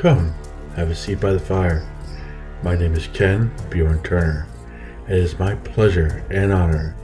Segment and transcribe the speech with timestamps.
[0.00, 0.32] Come,
[0.76, 1.86] have a seat by the fire.
[2.62, 4.48] My name is Ken Bjorn Turner.
[5.04, 6.96] And it is my pleasure and honor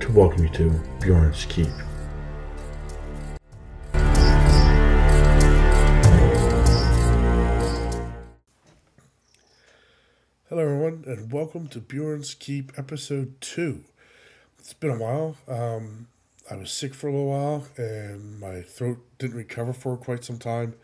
[0.00, 0.70] to welcome you to
[1.02, 1.68] Bjorn's Keep.
[10.48, 13.84] Hello, everyone, and welcome to Bjorn's Keep episode two.
[14.58, 15.36] It's been a while.
[15.46, 16.06] Um,
[16.50, 20.38] I was sick for a little while, and my throat didn't recover for quite some
[20.38, 20.76] time.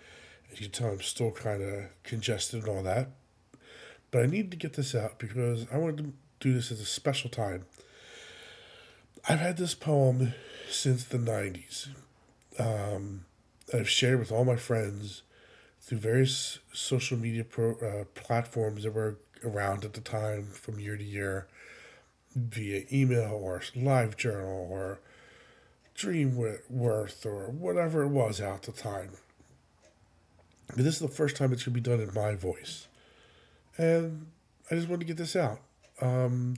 [0.52, 3.10] You can tell, I'm still kind of congested and all that.
[4.10, 6.86] But I needed to get this out because I wanted to do this as a
[6.86, 7.66] special time.
[9.28, 10.34] I've had this poem
[10.70, 11.88] since the 90s.
[12.58, 13.24] Um,
[13.74, 15.22] I've shared with all my friends
[15.80, 20.96] through various social media pro, uh, platforms that were around at the time from year
[20.96, 21.46] to year
[22.34, 25.00] via email or live journal or
[25.96, 29.12] Dreamwidth or whatever it was at the time.
[30.68, 32.88] But this is the first time it's going to be done in my voice.
[33.78, 34.26] And
[34.70, 35.60] I just wanted to get this out.
[36.00, 36.56] Um,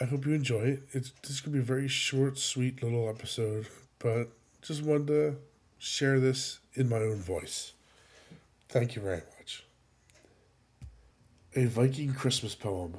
[0.00, 0.82] I hope you enjoy it.
[0.92, 3.66] It's this going to be a very short, sweet little episode,
[3.98, 4.28] but
[4.62, 5.36] just wanted to
[5.78, 7.72] share this in my own voice.
[8.68, 9.64] Thank you very much.
[11.54, 12.94] A Viking Christmas poem.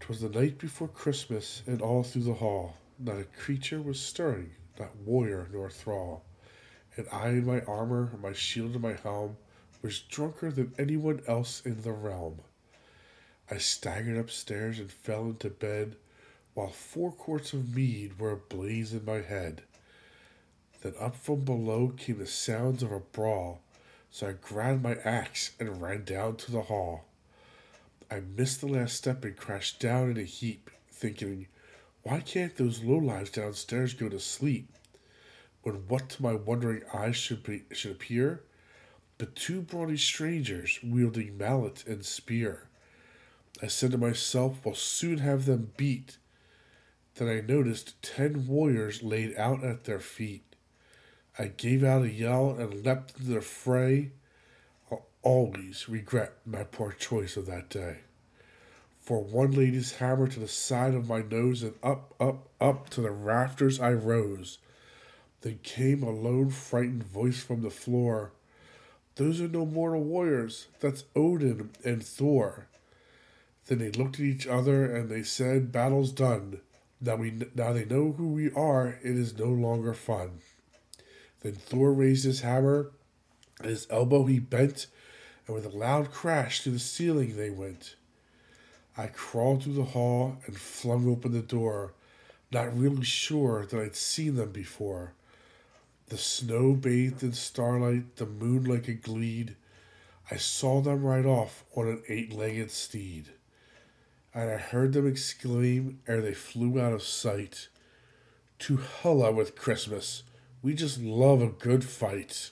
[0.00, 4.50] 'Twas the night before Christmas, and all through the hall not a creature was stirring,
[4.78, 6.24] not warrior nor thrall.
[6.98, 9.36] And I in my armor, my shield and my helm,
[9.82, 12.40] was drunker than anyone else in the realm.
[13.48, 15.94] I staggered upstairs and fell into bed,
[16.54, 19.62] while four quarts of mead were ablaze in my head.
[20.82, 23.60] Then up from below came the sounds of a brawl,
[24.10, 27.04] so I grabbed my axe and ran down to the hall.
[28.10, 31.46] I missed the last step and crashed down in a heap, thinking,
[32.02, 34.72] why can't those lowlives downstairs go to sleep?
[35.62, 38.44] When what to my wondering eyes should be should appear,
[39.18, 42.68] but two brawny strangers wielding mallet and spear.
[43.62, 46.18] I said to myself, "We'll soon have them beat."
[47.14, 50.54] Then I noticed ten warriors laid out at their feet.
[51.38, 54.12] I gave out a yell and leapt into the fray.
[54.90, 57.98] I'll always regret my poor choice of that day
[59.08, 63.00] for one lady's hammer to the side of my nose, and up, up, up to
[63.00, 64.58] the rafters I rose.
[65.40, 68.32] Then came a lone, frightened voice from the floor.
[69.14, 70.66] Those are no mortal warriors.
[70.80, 72.66] That's Odin and Thor.
[73.66, 76.60] Then they looked at each other and they said, "Battle's done.
[77.00, 78.98] Now we now they know who we are.
[79.02, 80.40] It is no longer fun."
[81.40, 82.90] Then Thor raised his hammer,
[83.60, 84.86] at his elbow he bent,
[85.46, 87.94] and with a loud crash to the ceiling they went.
[88.96, 91.92] I crawled through the hall and flung open the door,
[92.50, 95.12] not really sure that I'd seen them before.
[96.08, 99.56] The snow bathed in starlight, the moon like a gleed.
[100.30, 103.26] I saw them ride off on an eight legged steed.
[104.34, 107.68] And I heard them exclaim ere they flew out of sight
[108.60, 110.22] To Hulla with Christmas!
[110.62, 112.50] We just love a good fight.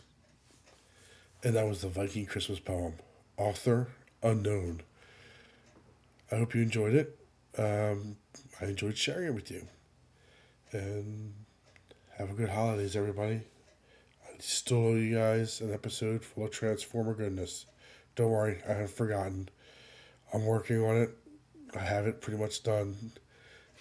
[1.42, 2.94] And that was the Viking Christmas poem.
[3.36, 3.88] Author
[4.22, 4.82] unknown.
[6.30, 7.18] I hope you enjoyed it.
[7.58, 8.16] Um,
[8.60, 9.66] I enjoyed sharing it with you.
[10.72, 11.34] And
[12.18, 13.40] have a good holidays, everybody.
[14.24, 17.66] I still owe you guys an episode full of Transformer goodness.
[18.14, 19.48] Don't worry, I haven't forgotten.
[20.32, 21.10] I'm working on it.
[21.74, 22.96] I have it pretty much done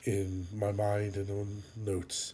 [0.04, 2.34] in my mind and on notes.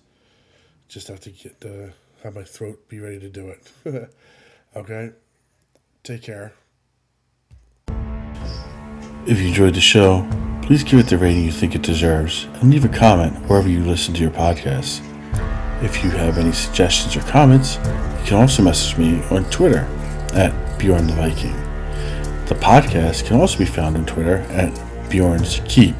[0.87, 1.91] Just have to get uh,
[2.23, 4.11] have my throat be ready to do it.
[4.75, 5.11] okay.
[6.03, 6.53] Take care.
[9.27, 10.27] If you enjoyed the show,
[10.63, 13.83] please give it the rating you think it deserves and leave a comment wherever you
[13.83, 15.07] listen to your podcasts.
[15.81, 19.87] If you have any suggestions or comments, you can also message me on Twitter
[20.33, 21.55] at Bjorn the Viking.
[22.45, 24.71] The podcast can also be found on Twitter at
[25.09, 25.95] Bjorn's Keep.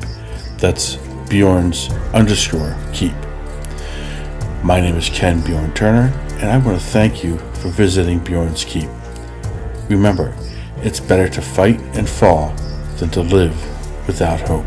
[0.58, 0.97] That's
[1.29, 3.16] Bjorn's underscore keep.
[4.64, 8.64] My name is Ken Bjorn Turner, and I want to thank you for visiting Bjorn's
[8.64, 8.90] Keep.
[9.90, 10.35] Remember,
[10.78, 12.53] it's better to fight and fall
[12.97, 13.55] than to live
[14.05, 14.66] without hope.